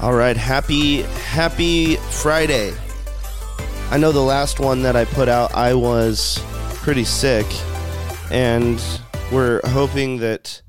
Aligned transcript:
All 0.00 0.14
right, 0.14 0.36
happy 0.36 1.02
happy 1.02 1.96
Friday. 1.96 2.72
I 3.90 3.98
know 3.98 4.12
the 4.12 4.20
last 4.20 4.60
one 4.60 4.82
that 4.82 4.96
I 4.96 5.04
put 5.04 5.28
out 5.28 5.54
I 5.54 5.74
was 5.74 6.38
pretty 6.74 7.04
sick 7.04 7.46
and 8.30 8.80
we're 9.32 9.60
hoping 9.64 10.18
that 10.18 10.62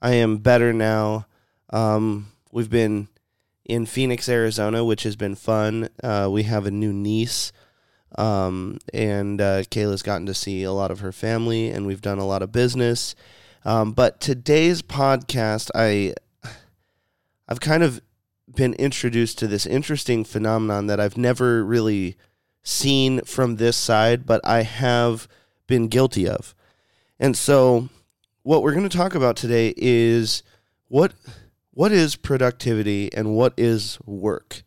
I 0.00 0.14
am 0.14 0.38
better 0.38 0.72
now. 0.72 1.26
Um, 1.70 2.32
we've 2.52 2.70
been 2.70 3.08
in 3.64 3.86
Phoenix, 3.86 4.28
Arizona, 4.28 4.84
which 4.84 5.02
has 5.02 5.16
been 5.16 5.34
fun. 5.34 5.88
Uh, 6.02 6.28
we 6.30 6.44
have 6.44 6.66
a 6.66 6.70
new 6.70 6.92
niece, 6.92 7.52
um, 8.16 8.78
and 8.94 9.40
uh, 9.40 9.62
Kayla's 9.64 10.02
gotten 10.02 10.26
to 10.26 10.34
see 10.34 10.62
a 10.62 10.72
lot 10.72 10.90
of 10.90 11.00
her 11.00 11.12
family, 11.12 11.68
and 11.68 11.86
we've 11.86 12.00
done 12.00 12.18
a 12.18 12.26
lot 12.26 12.42
of 12.42 12.52
business. 12.52 13.14
Um, 13.64 13.92
but 13.92 14.20
today's 14.20 14.82
podcast, 14.82 15.70
I 15.74 16.14
I've 17.48 17.60
kind 17.60 17.82
of 17.82 18.00
been 18.52 18.74
introduced 18.74 19.38
to 19.38 19.46
this 19.46 19.66
interesting 19.66 20.24
phenomenon 20.24 20.86
that 20.86 21.00
I've 21.00 21.16
never 21.16 21.64
really 21.64 22.16
seen 22.62 23.20
from 23.22 23.56
this 23.56 23.76
side, 23.76 24.26
but 24.26 24.40
I 24.44 24.62
have 24.62 25.28
been 25.66 25.88
guilty 25.88 26.28
of. 26.28 26.54
And 27.18 27.36
so, 27.36 27.88
what 28.42 28.62
we're 28.62 28.74
going 28.74 28.88
to 28.88 28.96
talk 28.96 29.14
about 29.14 29.36
today 29.36 29.74
is 29.76 30.42
what 30.88 31.12
what 31.70 31.92
is 31.92 32.16
productivity 32.16 33.12
and 33.12 33.34
what 33.34 33.52
is 33.56 33.98
work? 34.06 34.62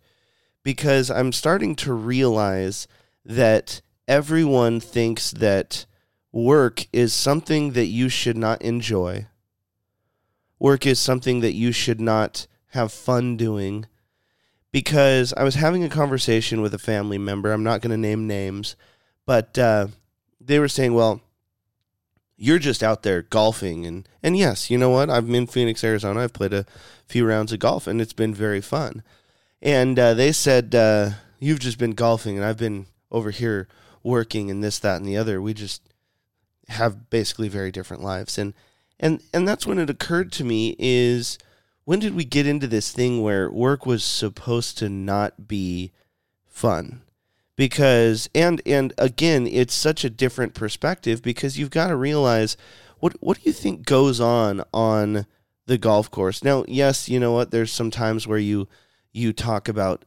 Because 0.63 1.09
I'm 1.09 1.31
starting 1.31 1.75
to 1.77 1.93
realize 1.93 2.87
that 3.25 3.81
everyone 4.07 4.79
thinks 4.79 5.31
that 5.31 5.85
work 6.31 6.85
is 6.93 7.13
something 7.13 7.71
that 7.71 7.87
you 7.87 8.09
should 8.09 8.37
not 8.37 8.61
enjoy. 8.61 9.27
Work 10.59 10.85
is 10.85 10.99
something 10.99 11.39
that 11.39 11.53
you 11.53 11.71
should 11.71 11.99
not 11.99 12.45
have 12.69 12.91
fun 12.91 13.37
doing. 13.37 13.85
Because 14.71 15.33
I 15.35 15.43
was 15.43 15.55
having 15.55 15.83
a 15.83 15.89
conversation 15.89 16.61
with 16.61 16.73
a 16.73 16.79
family 16.79 17.17
member. 17.17 17.51
I'm 17.51 17.63
not 17.63 17.81
going 17.81 17.91
to 17.91 17.97
name 17.97 18.27
names, 18.27 18.75
but 19.25 19.57
uh, 19.57 19.87
they 20.39 20.59
were 20.59 20.67
saying, 20.67 20.93
well, 20.93 21.21
you're 22.39 22.59
just 22.59 22.81
out 22.81 23.03
there 23.03 23.21
golfing 23.21 23.85
and 23.85 24.07
and 24.23 24.37
yes 24.37 24.71
you 24.71 24.77
know 24.77 24.89
what 24.89 25.09
i'm 25.09 25.35
in 25.35 25.45
phoenix 25.45 25.83
arizona 25.83 26.21
i've 26.21 26.33
played 26.33 26.53
a 26.53 26.65
few 27.05 27.27
rounds 27.27 27.51
of 27.51 27.59
golf 27.59 27.85
and 27.85 27.99
it's 27.99 28.13
been 28.13 28.33
very 28.33 28.61
fun 28.61 29.03
and 29.61 29.99
uh, 29.99 30.13
they 30.13 30.31
said 30.31 30.73
uh, 30.73 31.09
you've 31.37 31.59
just 31.59 31.77
been 31.77 31.91
golfing 31.91 32.37
and 32.37 32.45
i've 32.45 32.57
been 32.57 32.85
over 33.11 33.29
here 33.29 33.67
working 34.03 34.49
and 34.49 34.63
this 34.63 34.79
that 34.79 34.97
and 34.97 35.05
the 35.05 35.17
other 35.17 35.41
we 35.41 35.53
just 35.53 35.81
have 36.69 37.09
basically 37.09 37.49
very 37.49 37.71
different 37.71 38.01
lives 38.01 38.37
and 38.37 38.53
and 38.99 39.21
and 39.33 39.47
that's 39.47 39.67
when 39.67 39.77
it 39.77 39.89
occurred 39.89 40.31
to 40.31 40.45
me 40.45 40.75
is 40.79 41.37
when 41.89 41.97
did 41.97 42.13
we 42.13 42.23
get 42.23 42.45
into 42.45 42.67
this 42.67 42.91
thing 42.91 43.19
where 43.19 43.49
work 43.49 43.83
was 43.83 44.03
supposed 44.03 44.77
to 44.77 44.87
not 44.87 45.47
be 45.47 45.91
fun? 46.45 47.01
Because 47.55 48.29
and 48.35 48.61
and 48.63 48.93
again 48.99 49.47
it's 49.47 49.73
such 49.73 50.03
a 50.03 50.09
different 50.11 50.53
perspective 50.53 51.23
because 51.23 51.57
you've 51.57 51.71
got 51.71 51.87
to 51.87 51.95
realize 51.95 52.57
what 52.99 53.15
what 53.21 53.37
do 53.37 53.43
you 53.45 53.51
think 53.51 53.87
goes 53.87 54.19
on 54.19 54.63
on 54.71 55.25
the 55.65 55.79
golf 55.79 56.11
course? 56.11 56.43
Now 56.43 56.63
yes 56.67 57.09
you 57.09 57.19
know 57.19 57.31
what? 57.31 57.49
There's 57.49 57.71
some 57.71 57.89
times 57.89 58.27
where 58.27 58.37
you 58.37 58.67
you 59.11 59.33
talk 59.33 59.67
about 59.67 60.05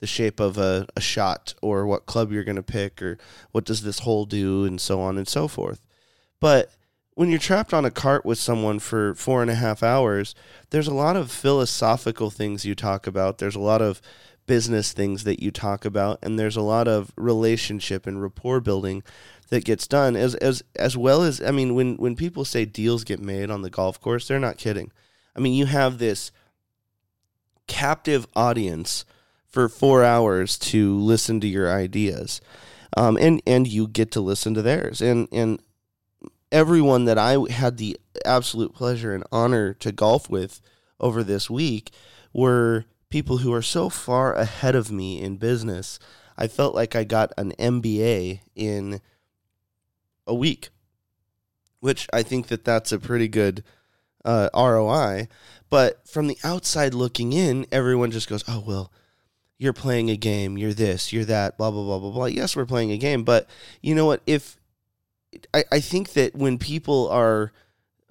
the 0.00 0.06
shape 0.06 0.40
of 0.40 0.56
a, 0.56 0.86
a 0.96 1.02
shot 1.02 1.52
or 1.60 1.84
what 1.84 2.06
club 2.06 2.32
you're 2.32 2.42
going 2.42 2.56
to 2.56 2.62
pick 2.62 3.02
or 3.02 3.18
what 3.50 3.66
does 3.66 3.82
this 3.82 3.98
hole 3.98 4.24
do 4.24 4.64
and 4.64 4.80
so 4.80 5.02
on 5.02 5.18
and 5.18 5.28
so 5.28 5.46
forth. 5.46 5.84
But 6.40 6.72
when 7.14 7.28
you're 7.28 7.38
trapped 7.38 7.74
on 7.74 7.84
a 7.84 7.90
cart 7.90 8.24
with 8.24 8.38
someone 8.38 8.78
for 8.78 9.14
four 9.14 9.42
and 9.42 9.50
a 9.50 9.54
half 9.54 9.82
hours 9.82 10.34
there's 10.70 10.88
a 10.88 10.94
lot 10.94 11.16
of 11.16 11.30
philosophical 11.30 12.30
things 12.30 12.64
you 12.64 12.74
talk 12.74 13.06
about 13.06 13.38
there's 13.38 13.56
a 13.56 13.60
lot 13.60 13.82
of 13.82 14.00
business 14.46 14.92
things 14.92 15.24
that 15.24 15.42
you 15.42 15.50
talk 15.50 15.84
about 15.84 16.18
and 16.22 16.38
there's 16.38 16.56
a 16.56 16.62
lot 16.62 16.88
of 16.88 17.12
relationship 17.16 18.06
and 18.06 18.20
rapport 18.20 18.60
building 18.60 19.02
that 19.52 19.64
gets 19.64 19.86
done 19.86 20.16
as 20.16 20.34
as 20.36 20.62
as 20.76 20.96
well 20.96 21.22
as 21.22 21.40
I 21.42 21.50
mean 21.50 21.74
when 21.74 21.96
when 21.96 22.16
people 22.16 22.44
say 22.44 22.64
deals 22.64 23.04
get 23.04 23.20
made 23.20 23.50
on 23.50 23.62
the 23.62 23.70
golf 23.70 24.00
course 24.00 24.26
they're 24.26 24.38
not 24.38 24.56
kidding. 24.56 24.90
I 25.36 25.40
mean 25.40 25.54
you 25.54 25.66
have 25.66 25.98
this 25.98 26.32
captive 27.66 28.26
audience 28.34 29.04
for 29.46 29.68
4 29.68 30.02
hours 30.02 30.58
to 30.58 30.98
listen 30.98 31.38
to 31.40 31.46
your 31.46 31.70
ideas. 31.70 32.40
Um, 32.96 33.16
and 33.18 33.42
and 33.46 33.68
you 33.68 33.88
get 33.88 34.10
to 34.12 34.20
listen 34.20 34.54
to 34.54 34.62
theirs 34.62 35.00
and 35.00 35.28
and 35.32 35.60
everyone 36.52 37.06
that 37.06 37.18
I 37.18 37.38
had 37.50 37.78
the 37.78 37.98
absolute 38.24 38.74
pleasure 38.74 39.14
and 39.14 39.24
honor 39.32 39.72
to 39.74 39.90
golf 39.90 40.30
with 40.30 40.60
over 41.00 41.24
this 41.24 41.50
week 41.50 41.90
were 42.32 42.84
people 43.08 43.38
who 43.38 43.52
are 43.52 43.62
so 43.62 43.88
far 43.88 44.34
ahead 44.34 44.76
of 44.76 44.92
me 44.92 45.20
in 45.20 45.36
business. 45.38 45.98
I 46.36 46.46
felt 46.46 46.74
like 46.74 46.94
I 46.94 47.04
got 47.04 47.32
an 47.36 47.52
MBA 47.58 48.40
in 48.54 49.00
a 50.26 50.34
week, 50.34 50.70
which 51.80 52.06
I 52.12 52.22
think 52.22 52.46
that 52.48 52.64
that's 52.64 52.92
a 52.92 52.98
pretty 52.98 53.28
good 53.28 53.64
uh, 54.24 54.48
ROI. 54.54 55.28
But 55.68 56.06
from 56.06 56.26
the 56.26 56.38
outside 56.44 56.94
looking 56.94 57.32
in, 57.32 57.66
everyone 57.72 58.10
just 58.10 58.28
goes, 58.28 58.44
"Oh 58.46 58.62
well, 58.66 58.92
you're 59.58 59.72
playing 59.72 60.10
a 60.10 60.16
game. 60.16 60.58
You're 60.58 60.74
this. 60.74 61.12
You're 61.12 61.24
that. 61.24 61.56
Blah 61.56 61.70
blah 61.70 61.82
blah 61.82 61.98
blah 61.98 62.10
blah." 62.10 62.24
Yes, 62.26 62.54
we're 62.54 62.66
playing 62.66 62.92
a 62.92 62.98
game, 62.98 63.24
but 63.24 63.48
you 63.80 63.94
know 63.94 64.06
what? 64.06 64.22
If 64.26 64.58
I, 65.54 65.64
I 65.72 65.80
think 65.80 66.12
that 66.12 66.34
when 66.34 66.58
people 66.58 67.08
are 67.08 67.52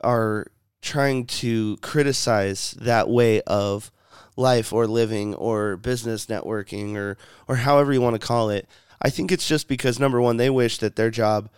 are 0.04 0.48
trying 0.82 1.26
to 1.26 1.78
criticize 1.78 2.72
that 2.80 3.08
way 3.08 3.42
of 3.42 3.92
life 4.36 4.74
or 4.74 4.88
living 4.88 5.36
or 5.36 5.78
business 5.78 6.26
networking 6.26 6.96
or 6.96 7.18
or 7.48 7.58
however 7.58 7.94
you 7.94 8.02
want 8.02 8.20
to 8.20 8.28
call 8.28 8.50
it. 8.50 8.68
I 9.02 9.10
think 9.10 9.32
it's 9.32 9.48
just 9.48 9.68
because 9.68 10.00
number 10.00 10.22
one, 10.22 10.38
they 10.38 10.50
wish 10.50 10.78
that 10.80 10.96
their 10.96 11.10
job 11.10 11.50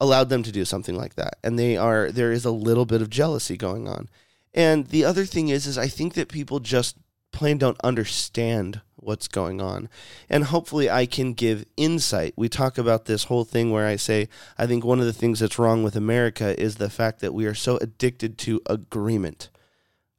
allowed 0.00 0.28
them 0.28 0.42
to 0.42 0.52
do 0.52 0.64
something 0.64 0.96
like 0.96 1.14
that, 1.14 1.38
and 1.42 1.58
they 1.58 1.76
are 1.76 2.10
there 2.10 2.32
is 2.32 2.44
a 2.44 2.50
little 2.50 2.86
bit 2.86 3.02
of 3.02 3.10
jealousy 3.10 3.56
going 3.56 3.88
on. 3.88 4.08
And 4.52 4.86
the 4.88 5.04
other 5.04 5.24
thing 5.24 5.48
is, 5.48 5.66
is 5.66 5.76
I 5.76 5.88
think 5.88 6.14
that 6.14 6.28
people 6.28 6.60
just 6.60 6.96
plain 7.32 7.58
don't 7.58 7.80
understand 7.82 8.80
what's 9.04 9.28
going 9.28 9.60
on. 9.60 9.88
And 10.28 10.44
hopefully 10.44 10.90
I 10.90 11.06
can 11.06 11.32
give 11.32 11.64
insight. 11.76 12.34
We 12.36 12.48
talk 12.48 12.78
about 12.78 13.04
this 13.04 13.24
whole 13.24 13.44
thing 13.44 13.70
where 13.70 13.86
I 13.86 13.96
say 13.96 14.28
I 14.58 14.66
think 14.66 14.84
one 14.84 15.00
of 15.00 15.06
the 15.06 15.12
things 15.12 15.40
that's 15.40 15.58
wrong 15.58 15.82
with 15.82 15.96
America 15.96 16.60
is 16.60 16.76
the 16.76 16.90
fact 16.90 17.20
that 17.20 17.34
we 17.34 17.46
are 17.46 17.54
so 17.54 17.76
addicted 17.78 18.38
to 18.38 18.60
agreement. 18.66 19.50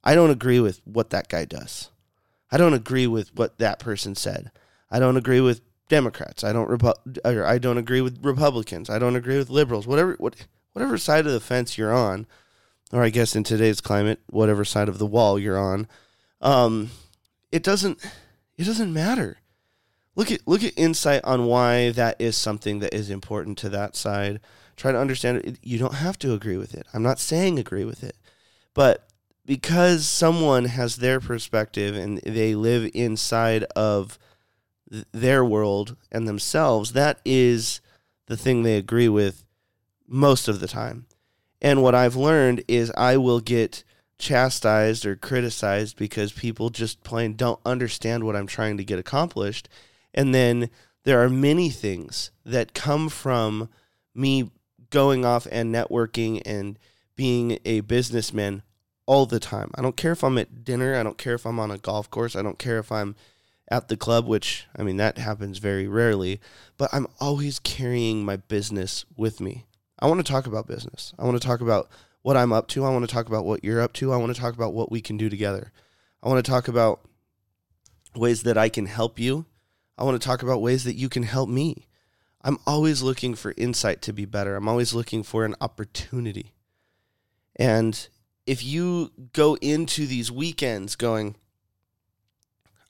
I 0.03 0.15
don't 0.15 0.29
agree 0.29 0.59
with 0.59 0.81
what 0.85 1.09
that 1.09 1.27
guy 1.29 1.45
does. 1.45 1.89
I 2.51 2.57
don't 2.57 2.73
agree 2.73 3.07
with 3.07 3.35
what 3.35 3.57
that 3.57 3.79
person 3.79 4.15
said. 4.15 4.51
I 4.91 4.99
don't 4.99 5.17
agree 5.17 5.41
with 5.41 5.61
Democrats. 5.89 6.43
I 6.43 6.53
don't 6.53 6.69
Repu- 6.69 7.45
I 7.45 7.57
don't 7.57 7.77
agree 7.77 8.01
with 8.01 8.23
Republicans. 8.23 8.89
I 8.89 8.99
don't 8.99 9.15
agree 9.15 9.37
with 9.37 9.49
liberals. 9.49 9.87
Whatever 9.87 10.15
what, 10.19 10.35
whatever 10.73 10.97
side 10.97 11.25
of 11.25 11.33
the 11.33 11.39
fence 11.39 11.77
you're 11.77 11.93
on, 11.93 12.27
or 12.91 13.03
I 13.03 13.09
guess 13.09 13.35
in 13.35 13.43
today's 13.43 13.81
climate, 13.81 14.19
whatever 14.29 14.63
side 14.63 14.89
of 14.89 14.99
the 14.99 15.05
wall 15.05 15.39
you're 15.39 15.59
on, 15.59 15.87
um, 16.41 16.91
it 17.51 17.63
doesn't 17.63 17.99
it 18.57 18.65
doesn't 18.65 18.93
matter. 18.93 19.37
Look 20.15 20.31
at 20.31 20.47
look 20.47 20.63
at 20.63 20.77
insight 20.77 21.23
on 21.23 21.45
why 21.45 21.91
that 21.91 22.15
is 22.19 22.37
something 22.37 22.79
that 22.79 22.93
is 22.93 23.09
important 23.09 23.57
to 23.59 23.69
that 23.69 23.95
side. 23.95 24.39
Try 24.77 24.91
to 24.91 24.99
understand 24.99 25.39
it. 25.39 25.59
You 25.61 25.77
don't 25.77 25.95
have 25.95 26.17
to 26.19 26.33
agree 26.33 26.57
with 26.57 26.73
it. 26.73 26.87
I'm 26.93 27.03
not 27.03 27.19
saying 27.19 27.59
agree 27.59 27.85
with 27.85 28.03
it, 28.03 28.15
but 28.73 29.07
because 29.45 30.07
someone 30.07 30.65
has 30.65 30.97
their 30.97 31.19
perspective 31.19 31.95
and 31.95 32.19
they 32.19 32.55
live 32.55 32.89
inside 32.93 33.63
of 33.75 34.17
th- 34.91 35.05
their 35.11 35.45
world 35.45 35.95
and 36.11 36.27
themselves, 36.27 36.93
that 36.93 37.19
is 37.23 37.81
the 38.27 38.37
thing 38.37 38.63
they 38.63 38.77
agree 38.77 39.09
with 39.09 39.45
most 40.07 40.47
of 40.47 40.59
the 40.59 40.67
time. 40.67 41.05
And 41.61 41.83
what 41.83 41.95
I've 41.95 42.15
learned 42.15 42.63
is 42.67 42.91
I 42.97 43.17
will 43.17 43.39
get 43.39 43.83
chastised 44.17 45.05
or 45.05 45.15
criticized 45.15 45.97
because 45.97 46.31
people 46.31 46.69
just 46.69 47.03
plain 47.03 47.35
don't 47.35 47.59
understand 47.65 48.23
what 48.23 48.35
I'm 48.35 48.47
trying 48.47 48.77
to 48.77 48.83
get 48.83 48.99
accomplished. 48.99 49.67
And 50.13 50.33
then 50.33 50.69
there 51.03 51.23
are 51.23 51.29
many 51.29 51.69
things 51.69 52.31
that 52.45 52.73
come 52.73 53.09
from 53.09 53.69
me 54.13 54.51
going 54.89 55.25
off 55.25 55.47
and 55.51 55.73
networking 55.73 56.41
and 56.45 56.79
being 57.15 57.59
a 57.65 57.81
businessman 57.81 58.63
all 59.05 59.25
the 59.25 59.39
time. 59.39 59.71
I 59.75 59.81
don't 59.81 59.97
care 59.97 60.13
if 60.13 60.23
I'm 60.23 60.37
at 60.37 60.63
dinner, 60.63 60.95
I 60.95 61.03
don't 61.03 61.17
care 61.17 61.35
if 61.35 61.45
I'm 61.45 61.59
on 61.59 61.71
a 61.71 61.77
golf 61.77 62.09
course, 62.09 62.35
I 62.35 62.41
don't 62.41 62.59
care 62.59 62.79
if 62.79 62.91
I'm 62.91 63.15
at 63.69 63.87
the 63.87 63.97
club, 63.97 64.27
which 64.27 64.67
I 64.75 64.83
mean 64.83 64.97
that 64.97 65.17
happens 65.17 65.57
very 65.57 65.87
rarely, 65.87 66.39
but 66.77 66.89
I'm 66.93 67.07
always 67.19 67.59
carrying 67.59 68.25
my 68.25 68.37
business 68.37 69.05
with 69.15 69.39
me. 69.39 69.65
I 69.99 70.07
want 70.07 70.25
to 70.25 70.31
talk 70.31 70.45
about 70.45 70.67
business. 70.67 71.13
I 71.17 71.23
want 71.23 71.39
to 71.41 71.47
talk 71.47 71.61
about 71.61 71.89
what 72.25 72.35
I'm 72.35 72.51
up 72.51 72.67
to. 72.69 72.83
I 72.83 72.89
want 72.89 73.07
to 73.07 73.13
talk 73.13 73.27
about 73.27 73.45
what 73.45 73.63
you're 73.63 73.79
up 73.79 73.93
to. 73.93 74.11
I 74.11 74.17
want 74.17 74.33
to 74.33 74.41
talk 74.41 74.55
about 74.55 74.73
what 74.73 74.91
we 74.91 74.99
can 74.99 75.15
do 75.15 75.29
together. 75.29 75.71
I 76.23 76.27
want 76.27 76.43
to 76.43 76.51
talk 76.51 76.67
about 76.67 77.07
ways 78.15 78.41
that 78.41 78.57
I 78.57 78.67
can 78.67 78.87
help 78.87 79.19
you. 79.19 79.45
I 79.95 80.05
want 80.05 80.19
to 80.19 80.27
talk 80.27 80.41
about 80.41 80.59
ways 80.59 80.85
that 80.85 80.95
you 80.95 81.07
can 81.07 81.21
help 81.21 81.49
me. 81.49 81.85
I'm 82.41 82.57
always 82.65 83.03
looking 83.03 83.35
for 83.35 83.53
insight 83.57 84.01
to 84.01 84.11
be 84.11 84.25
better. 84.25 84.55
I'm 84.55 84.67
always 84.67 84.91
looking 84.91 85.21
for 85.21 85.45
an 85.45 85.53
opportunity. 85.61 86.53
And 87.57 88.07
if 88.47 88.63
you 88.63 89.11
go 89.31 89.53
into 89.57 90.07
these 90.07 90.31
weekends 90.31 90.95
going, 90.95 91.35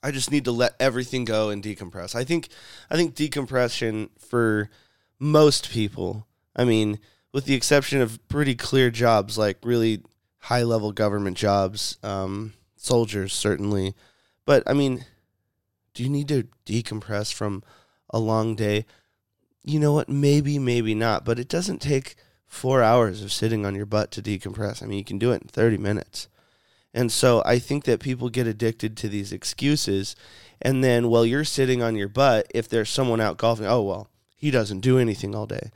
I 0.02 0.12
just 0.12 0.30
need 0.30 0.46
to 0.46 0.52
let 0.52 0.76
everything 0.80 1.26
go 1.26 1.50
and 1.50 1.62
decompress. 1.62 2.14
I 2.14 2.24
think 2.24 2.48
I 2.90 2.96
think 2.96 3.14
decompression 3.14 4.08
for 4.18 4.70
most 5.18 5.68
people, 5.68 6.26
I 6.56 6.64
mean, 6.64 7.00
with 7.36 7.44
the 7.44 7.54
exception 7.54 8.00
of 8.00 8.26
pretty 8.28 8.54
clear 8.54 8.90
jobs 8.90 9.36
like 9.36 9.58
really 9.62 10.00
high 10.38 10.62
level 10.62 10.90
government 10.90 11.36
jobs, 11.36 11.98
um, 12.02 12.54
soldiers 12.76 13.34
certainly, 13.34 13.94
but 14.46 14.62
I 14.66 14.72
mean, 14.72 15.04
do 15.92 16.02
you 16.02 16.08
need 16.08 16.28
to 16.28 16.48
decompress 16.64 17.34
from 17.34 17.62
a 18.08 18.18
long 18.18 18.54
day? 18.56 18.86
You 19.62 19.78
know 19.78 19.92
what? 19.92 20.08
Maybe, 20.08 20.58
maybe 20.58 20.94
not, 20.94 21.26
but 21.26 21.38
it 21.38 21.46
doesn't 21.46 21.82
take 21.82 22.14
four 22.46 22.82
hours 22.82 23.22
of 23.22 23.30
sitting 23.30 23.66
on 23.66 23.74
your 23.74 23.84
butt 23.84 24.10
to 24.12 24.22
decompress. 24.22 24.82
I 24.82 24.86
mean, 24.86 24.96
you 24.96 25.04
can 25.04 25.18
do 25.18 25.32
it 25.32 25.42
in 25.42 25.48
30 25.48 25.76
minutes. 25.76 26.28
And 26.94 27.12
so 27.12 27.42
I 27.44 27.58
think 27.58 27.84
that 27.84 28.00
people 28.00 28.30
get 28.30 28.46
addicted 28.46 28.96
to 28.96 29.10
these 29.10 29.30
excuses. 29.30 30.16
And 30.62 30.82
then 30.82 31.10
while 31.10 31.26
you're 31.26 31.44
sitting 31.44 31.82
on 31.82 31.96
your 31.96 32.08
butt, 32.08 32.50
if 32.54 32.66
there's 32.66 32.88
someone 32.88 33.20
out 33.20 33.36
golfing, 33.36 33.66
oh, 33.66 33.82
well, 33.82 34.08
he 34.34 34.50
doesn't 34.50 34.80
do 34.80 34.98
anything 34.98 35.34
all 35.34 35.44
day. 35.44 35.70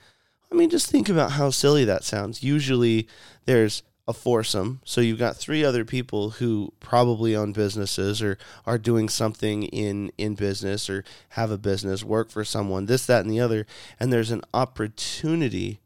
I 0.52 0.56
mean, 0.56 0.70
just 0.70 0.90
think 0.90 1.08
about 1.08 1.32
how 1.32 1.50
silly 1.50 1.84
that 1.84 2.04
sounds. 2.04 2.42
Usually 2.42 3.06
there's 3.44 3.82
a 4.08 4.12
foursome. 4.12 4.80
So 4.84 5.00
you've 5.00 5.18
got 5.18 5.36
three 5.36 5.64
other 5.64 5.84
people 5.84 6.30
who 6.30 6.72
probably 6.80 7.36
own 7.36 7.52
businesses 7.52 8.20
or 8.20 8.38
are 8.66 8.78
doing 8.78 9.08
something 9.08 9.62
in, 9.62 10.10
in 10.18 10.34
business 10.34 10.90
or 10.90 11.04
have 11.30 11.50
a 11.50 11.58
business, 11.58 12.02
work 12.02 12.30
for 12.30 12.44
someone, 12.44 12.86
this, 12.86 13.06
that, 13.06 13.24
and 13.24 13.30
the 13.30 13.40
other. 13.40 13.66
And 14.00 14.12
there's 14.12 14.32
an 14.32 14.42
opportunity 14.52 15.80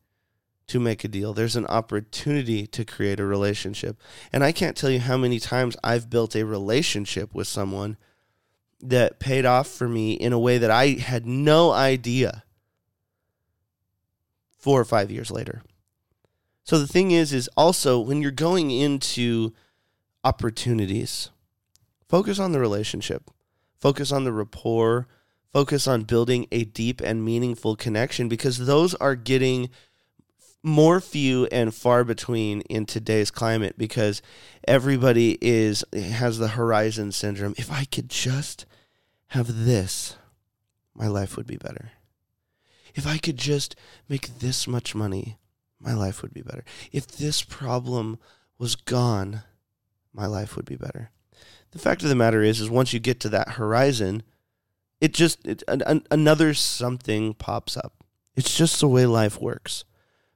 to 0.68 0.80
make 0.80 1.04
a 1.04 1.08
deal. 1.08 1.34
There's 1.34 1.56
an 1.56 1.66
opportunity 1.66 2.66
to 2.68 2.84
create 2.86 3.20
a 3.20 3.26
relationship. 3.26 4.00
And 4.32 4.42
I 4.42 4.52
can't 4.52 4.76
tell 4.76 4.90
you 4.90 5.00
how 5.00 5.18
many 5.18 5.38
times 5.38 5.76
I've 5.84 6.08
built 6.08 6.34
a 6.34 6.46
relationship 6.46 7.34
with 7.34 7.46
someone 7.46 7.98
that 8.80 9.18
paid 9.18 9.44
off 9.44 9.68
for 9.68 9.88
me 9.88 10.14
in 10.14 10.32
a 10.32 10.38
way 10.38 10.56
that 10.56 10.70
I 10.70 10.88
had 10.92 11.26
no 11.26 11.72
idea 11.72 12.44
four 14.64 14.80
or 14.80 14.84
five 14.86 15.10
years 15.10 15.30
later. 15.30 15.62
So 16.62 16.78
the 16.78 16.86
thing 16.86 17.10
is, 17.10 17.34
is 17.34 17.50
also 17.54 18.00
when 18.00 18.22
you're 18.22 18.30
going 18.30 18.70
into 18.70 19.52
opportunities, 20.24 21.28
focus 22.08 22.38
on 22.38 22.52
the 22.52 22.58
relationship, 22.60 23.30
focus 23.78 24.10
on 24.10 24.24
the 24.24 24.32
rapport, 24.32 25.06
focus 25.52 25.86
on 25.86 26.04
building 26.04 26.46
a 26.50 26.64
deep 26.64 27.02
and 27.02 27.22
meaningful 27.22 27.76
connection 27.76 28.26
because 28.26 28.64
those 28.64 28.94
are 28.94 29.14
getting 29.14 29.68
more 30.62 30.98
few 30.98 31.44
and 31.52 31.74
far 31.74 32.02
between 32.02 32.62
in 32.62 32.86
today's 32.86 33.30
climate 33.30 33.76
because 33.76 34.22
everybody 34.66 35.36
is 35.42 35.84
has 35.92 36.38
the 36.38 36.48
horizon 36.48 37.12
syndrome. 37.12 37.54
If 37.58 37.70
I 37.70 37.84
could 37.84 38.08
just 38.08 38.64
have 39.26 39.66
this, 39.66 40.16
my 40.94 41.06
life 41.06 41.36
would 41.36 41.46
be 41.46 41.58
better. 41.58 41.90
If 42.94 43.06
I 43.06 43.18
could 43.18 43.36
just 43.36 43.76
make 44.08 44.38
this 44.38 44.66
much 44.66 44.94
money, 44.94 45.38
my 45.80 45.92
life 45.92 46.22
would 46.22 46.32
be 46.32 46.42
better. 46.42 46.64
If 46.92 47.06
this 47.06 47.42
problem 47.42 48.18
was 48.58 48.76
gone, 48.76 49.42
my 50.12 50.26
life 50.26 50.56
would 50.56 50.64
be 50.64 50.76
better. 50.76 51.10
The 51.72 51.78
fact 51.78 52.02
of 52.02 52.08
the 52.08 52.14
matter 52.14 52.42
is 52.42 52.60
is 52.60 52.70
once 52.70 52.92
you 52.92 53.00
get 53.00 53.18
to 53.20 53.28
that 53.30 53.50
horizon, 53.50 54.22
it 55.00 55.12
just 55.12 55.44
it, 55.46 55.62
an, 55.66 55.82
an, 55.86 56.06
another 56.10 56.54
something 56.54 57.34
pops 57.34 57.76
up. 57.76 58.04
It's 58.36 58.56
just 58.56 58.80
the 58.80 58.88
way 58.88 59.06
life 59.06 59.40
works. 59.40 59.84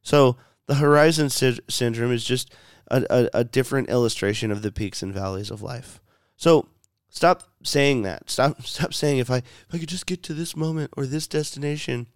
So 0.03 0.37
the 0.67 0.77
horizon 0.77 1.31
sy- 1.31 1.59
syndrome 1.69 2.13
is 2.13 2.25
just 2.25 2.53
a, 2.91 3.05
a, 3.09 3.41
a 3.41 3.45
different 3.45 3.89
illustration 3.89 4.51
of 4.51 4.63
the 4.63 4.73
peaks 4.73 5.03
and 5.03 5.15
valleys 5.15 5.51
of 5.51 5.63
life. 5.63 6.01
So 6.37 6.69
stop 7.09 7.45
saying 7.63 8.03
that. 8.03 8.31
Stop 8.31 8.63
stop 8.67 8.93
saying 8.93 9.19
if 9.19 9.31
I 9.31 9.39
if 9.39 9.69
I 9.73 9.79
could 9.79 9.89
just 9.89 10.07
get 10.07 10.23
to 10.25 10.35
this 10.35 10.57
moment 10.57 10.93
or 10.97 11.07
this 11.07 11.27
destination. 11.27 12.09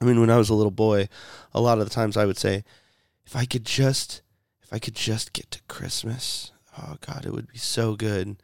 I 0.00 0.04
mean, 0.04 0.20
when 0.20 0.30
I 0.30 0.36
was 0.36 0.50
a 0.50 0.54
little 0.54 0.70
boy, 0.70 1.08
a 1.54 1.60
lot 1.60 1.78
of 1.78 1.88
the 1.88 1.94
times 1.94 2.16
I 2.16 2.26
would 2.26 2.38
say, 2.38 2.64
if 3.24 3.34
I 3.34 3.44
could 3.44 3.64
just 3.64 4.22
if 4.62 4.72
I 4.72 4.78
could 4.78 4.94
just 4.94 5.32
get 5.32 5.50
to 5.52 5.62
Christmas, 5.68 6.52
oh 6.78 6.96
God, 7.00 7.24
it 7.24 7.32
would 7.32 7.48
be 7.48 7.58
so 7.58 7.94
good. 7.94 8.36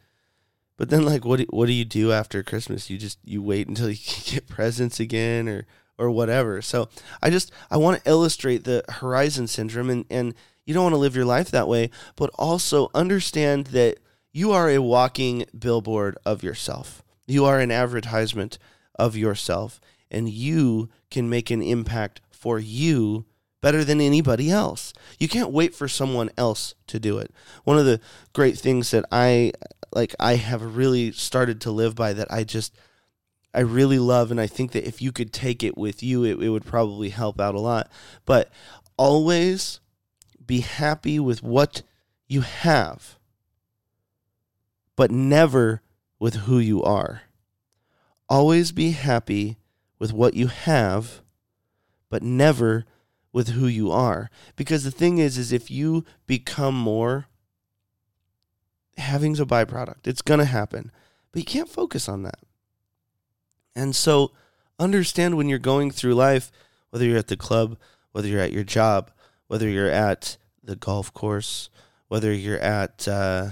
But 0.77 0.89
then, 0.89 1.05
like, 1.05 1.25
what 1.25 1.39
do, 1.41 1.47
what 1.51 1.67
do 1.67 1.73
you 1.73 1.85
do 1.85 2.13
after 2.13 2.43
Christmas? 2.43 2.91
You 2.91 2.99
just 2.99 3.19
you 3.25 3.43
wait 3.43 3.69
until 3.69 3.91
you 3.91 3.99
get 4.25 4.49
presents 4.49 4.99
again, 5.01 5.49
or 5.49 5.67
or 5.99 6.11
whatever. 6.11 6.63
So 6.63 6.89
I 7.23 7.31
just 7.31 7.53
I 7.71 7.77
want 7.77 8.03
to 8.03 8.11
illustrate 8.11 8.65
the 8.65 8.85
horizon 8.89 9.47
syndrome 9.47 9.91
and 9.91 10.05
and 10.11 10.35
you 10.65 10.75
don't 10.75 10.85
want 10.85 10.95
to 10.95 10.99
live 10.99 11.17
your 11.17 11.25
life 11.25 11.51
that 11.51 11.69
way, 11.69 11.91
but 12.17 12.31
also 12.39 12.91
understand 12.95 13.69
that 13.69 13.99
you 14.33 14.53
are 14.53 14.71
a 14.71 14.79
walking 14.79 15.45
billboard 15.59 16.17
of 16.25 16.43
yourself. 16.43 17.03
You 17.27 17.45
are 17.45 17.59
an 17.59 17.71
advertisement 17.71 18.59
of 18.97 19.17
yourself 19.17 19.81
and 20.13 20.29
you 20.29 20.91
can 21.11 21.29
make 21.29 21.51
an 21.51 21.63
impact 21.63 22.21
for 22.31 22.61
you 22.61 23.25
better 23.63 23.83
than 23.83 24.01
anybody 24.01 24.51
else. 24.51 24.93
You 25.19 25.29
can't 25.29 25.51
wait 25.51 25.75
for 25.75 25.89
someone 25.89 26.31
else 26.37 26.75
to 26.89 27.01
do 27.01 27.19
it. 27.19 27.33
One 27.65 27.79
of 27.79 27.87
the 27.87 28.01
great 28.33 28.59
things 28.59 28.91
that 28.91 29.07
I 29.11 29.53
like 29.93 30.15
I 30.21 30.37
have 30.37 30.77
really 30.77 31.13
started 31.13 31.61
to 31.63 31.71
live 31.71 31.95
by 31.95 32.13
that 32.13 32.31
I 32.31 32.45
just 32.45 32.77
I 33.55 33.61
really 33.61 33.99
love, 33.99 34.31
and 34.31 34.41
I 34.41 34.47
think 34.47 34.73
that 34.73 34.87
if 34.87 35.03
you 35.03 35.13
could 35.13 35.33
take 35.33 35.63
it 35.63 35.77
with 35.77 36.03
you, 36.03 36.25
it, 36.25 36.43
it 36.43 36.49
would 36.49 36.65
probably 36.65 37.11
help 37.11 37.41
out 37.41 37.55
a 37.55 37.61
lot. 37.61 37.91
But 38.25 38.51
always 38.97 39.81
be 40.45 40.61
happy 40.61 41.21
with 41.21 41.43
what 41.43 41.83
you 42.27 42.41
have, 42.41 43.19
but 44.97 45.11
never 45.11 45.83
with 46.19 46.35
who 46.35 46.59
you 46.59 46.83
are. 46.83 47.23
Always 48.29 48.73
be 48.73 48.93
happy 48.93 49.59
with 50.03 50.13
what 50.13 50.35
you 50.35 50.49
have, 50.49 51.23
but 52.11 52.25
never 52.25 52.85
with 53.33 53.51
who 53.51 53.69
you 53.69 53.93
are. 53.93 54.29
Because 54.57 54.83
the 54.83 54.91
thing 54.91 55.19
is, 55.19 55.39
is 55.39 55.53
if 55.53 55.71
you 55.71 56.05
become 56.27 56.75
more, 56.75 57.27
having's 58.97 59.39
a 59.39 59.45
byproduct. 59.45 60.09
It's 60.09 60.21
gonna 60.21 60.45
happen. 60.45 60.91
But 61.31 61.39
you 61.39 61.45
can't 61.45 61.69
focus 61.69 62.09
on 62.09 62.25
that. 62.25 62.41
And 63.77 63.95
so 63.95 64.33
understand 64.77 65.37
when 65.37 65.49
you're 65.49 65.61
going 65.61 65.93
through 65.93 66.17
life, 66.17 66.51
whether 66.91 67.05
you're 67.05 67.17
at 67.17 67.29
the 67.29 67.37
club, 67.37 67.79
whether 68.11 68.27
you're 68.27 68.41
at 68.41 68.53
your 68.53 68.65
job, 68.65 69.13
whether 69.47 69.69
you're 69.69 69.89
at 69.89 70.37
the 70.65 70.75
golf 70.75 71.15
course, 71.15 71.71
whether 72.09 72.33
you're 72.33 72.59
at, 72.59 73.07
uh, 73.07 73.51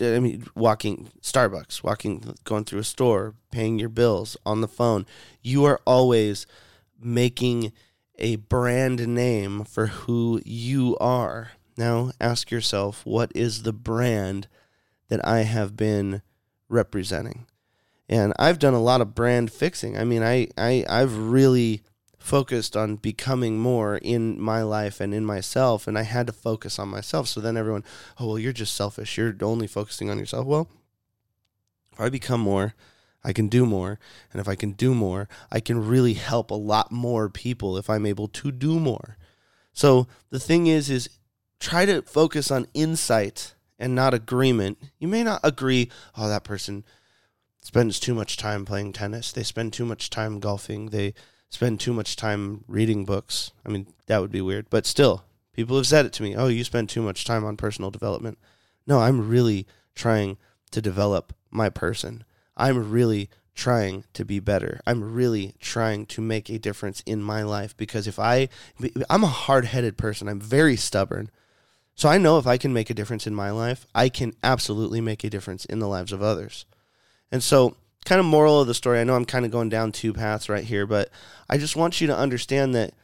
I 0.00 0.18
mean, 0.20 0.46
walking 0.54 1.10
Starbucks, 1.22 1.82
walking, 1.82 2.34
going 2.44 2.64
through 2.64 2.80
a 2.80 2.84
store, 2.84 3.34
paying 3.50 3.78
your 3.78 3.88
bills 3.88 4.36
on 4.44 4.60
the 4.60 4.68
phone, 4.68 5.06
you 5.42 5.64
are 5.64 5.80
always 5.86 6.46
making 7.00 7.72
a 8.18 8.36
brand 8.36 9.08
name 9.08 9.64
for 9.64 9.86
who 9.86 10.40
you 10.44 10.96
are. 11.00 11.52
Now 11.76 12.12
ask 12.20 12.50
yourself, 12.50 13.06
what 13.06 13.32
is 13.34 13.62
the 13.62 13.72
brand 13.72 14.48
that 15.08 15.26
I 15.26 15.40
have 15.40 15.76
been 15.76 16.22
representing? 16.68 17.46
and 18.10 18.32
I've 18.40 18.58
done 18.58 18.74
a 18.74 18.82
lot 18.82 19.00
of 19.00 19.14
brand 19.14 19.52
fixing. 19.52 19.96
I 19.96 20.04
mean, 20.04 20.22
I, 20.22 20.48
I 20.58 20.84
I've 20.88 21.16
really 21.16 21.82
focused 22.20 22.76
on 22.76 22.96
becoming 22.96 23.58
more 23.58 23.96
in 23.96 24.40
my 24.40 24.62
life 24.62 25.00
and 25.00 25.12
in 25.12 25.24
myself, 25.24 25.88
and 25.88 25.98
I 25.98 26.02
had 26.02 26.26
to 26.28 26.32
focus 26.32 26.78
on 26.78 26.88
myself. 26.88 27.26
So 27.26 27.40
then 27.40 27.56
everyone, 27.56 27.82
oh 28.20 28.28
well, 28.28 28.38
you're 28.38 28.52
just 28.52 28.76
selfish. 28.76 29.16
You're 29.16 29.34
only 29.42 29.66
focusing 29.66 30.10
on 30.10 30.18
yourself. 30.18 30.46
Well, 30.46 30.68
if 31.92 31.98
I 31.98 32.10
become 32.10 32.40
more, 32.40 32.74
I 33.24 33.32
can 33.32 33.48
do 33.48 33.66
more, 33.66 33.98
and 34.32 34.40
if 34.40 34.48
I 34.48 34.54
can 34.54 34.72
do 34.72 34.94
more, 34.94 35.28
I 35.50 35.60
can 35.60 35.86
really 35.86 36.14
help 36.14 36.50
a 36.50 36.54
lot 36.54 36.92
more 36.92 37.28
people 37.28 37.76
if 37.76 37.90
I'm 37.90 38.06
able 38.06 38.28
to 38.28 38.52
do 38.52 38.78
more. 38.78 39.16
So 39.72 40.06
the 40.30 40.40
thing 40.40 40.66
is, 40.66 40.90
is 40.90 41.08
try 41.58 41.84
to 41.86 42.02
focus 42.02 42.50
on 42.50 42.66
insight 42.74 43.54
and 43.78 43.94
not 43.94 44.14
agreement. 44.14 44.78
You 44.98 45.08
may 45.08 45.22
not 45.22 45.40
agree. 45.42 45.90
Oh, 46.16 46.28
that 46.28 46.44
person 46.44 46.84
spends 47.62 47.98
too 47.98 48.14
much 48.14 48.36
time 48.36 48.64
playing 48.64 48.92
tennis. 48.92 49.32
They 49.32 49.42
spend 49.42 49.72
too 49.72 49.84
much 49.84 50.10
time 50.10 50.38
golfing. 50.38 50.86
They 50.86 51.14
spend 51.50 51.80
too 51.80 51.92
much 51.92 52.16
time 52.16 52.64
reading 52.66 53.04
books. 53.04 53.52
I 53.66 53.68
mean, 53.68 53.86
that 54.06 54.20
would 54.20 54.32
be 54.32 54.40
weird, 54.40 54.70
but 54.70 54.86
still, 54.86 55.24
people 55.52 55.76
have 55.76 55.86
said 55.86 56.06
it 56.06 56.12
to 56.14 56.22
me. 56.22 56.34
Oh, 56.34 56.48
you 56.48 56.64
spend 56.64 56.88
too 56.88 57.02
much 57.02 57.24
time 57.24 57.44
on 57.44 57.56
personal 57.56 57.90
development. 57.90 58.38
No, 58.86 59.00
I'm 59.00 59.28
really 59.28 59.66
trying 59.94 60.38
to 60.70 60.80
develop 60.80 61.34
my 61.50 61.68
person. 61.68 62.24
I'm 62.56 62.90
really 62.90 63.28
trying 63.54 64.04
to 64.14 64.24
be 64.24 64.40
better. 64.40 64.80
I'm 64.86 65.12
really 65.12 65.54
trying 65.60 66.06
to 66.06 66.22
make 66.22 66.48
a 66.48 66.58
difference 66.58 67.02
in 67.04 67.22
my 67.22 67.42
life 67.42 67.76
because 67.76 68.06
if 68.06 68.18
I 68.18 68.48
I'm 69.10 69.24
a 69.24 69.28
hard-headed 69.28 69.98
person. 69.98 70.28
I'm 70.28 70.40
very 70.40 70.76
stubborn. 70.76 71.30
So 71.94 72.08
I 72.08 72.16
know 72.16 72.38
if 72.38 72.46
I 72.46 72.56
can 72.56 72.72
make 72.72 72.88
a 72.88 72.94
difference 72.94 73.26
in 73.26 73.34
my 73.34 73.50
life, 73.50 73.86
I 73.94 74.08
can 74.08 74.32
absolutely 74.42 75.02
make 75.02 75.24
a 75.24 75.30
difference 75.30 75.66
in 75.66 75.80
the 75.80 75.88
lives 75.88 76.12
of 76.12 76.22
others. 76.22 76.64
And 77.30 77.42
so, 77.42 77.76
kind 78.04 78.18
of 78.18 78.26
moral 78.26 78.60
of 78.60 78.66
the 78.66 78.74
story, 78.74 79.00
I 79.00 79.04
know 79.04 79.14
I'm 79.14 79.24
kind 79.24 79.44
of 79.44 79.50
going 79.50 79.68
down 79.68 79.92
two 79.92 80.12
paths 80.12 80.48
right 80.48 80.64
here, 80.64 80.86
but 80.86 81.10
I 81.48 81.58
just 81.58 81.76
want 81.76 82.00
you 82.00 82.06
to 82.06 82.16
understand 82.16 82.74
that 82.74 82.94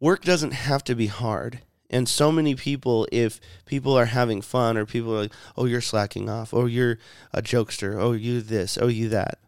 work 0.00 0.22
doesn't 0.24 0.52
have 0.52 0.84
to 0.84 0.94
be 0.94 1.06
hard. 1.06 1.60
And 1.90 2.08
so 2.08 2.30
many 2.30 2.54
people, 2.54 3.08
if 3.10 3.40
people 3.64 3.96
are 3.96 4.06
having 4.06 4.42
fun 4.42 4.76
or 4.76 4.84
people 4.84 5.14
are 5.14 5.22
like, 5.22 5.32
oh, 5.56 5.64
you're 5.64 5.80
slacking 5.80 6.28
off, 6.28 6.52
or 6.52 6.68
you're 6.68 6.98
a 7.32 7.40
jokester, 7.40 7.98
oh, 7.98 8.12
you 8.12 8.42
this, 8.42 8.76
oh, 8.80 8.88
you 8.88 9.08
that. 9.08 9.38